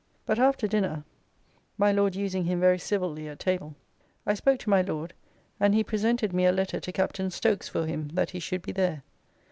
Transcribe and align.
But 0.25 0.39
after 0.39 0.65
dinner 0.67 1.03
(my 1.77 1.91
Lord 1.91 2.15
using 2.15 2.45
him 2.45 2.59
very 2.59 2.79
civilly, 2.79 3.27
at 3.29 3.37
table) 3.37 3.75
I 4.25 4.33
spoke 4.33 4.57
to 4.61 4.69
my 4.71 4.81
Lord, 4.81 5.13
and 5.59 5.75
he 5.75 5.83
presented 5.83 6.33
me 6.33 6.43
a 6.47 6.51
letter 6.51 6.79
to 6.79 6.91
Captain 6.91 7.29
Stokes 7.29 7.69
for 7.69 7.85
him 7.85 8.07
that 8.15 8.31
he 8.31 8.39
should 8.39 8.63
be 8.63 8.71
there. 8.71 9.03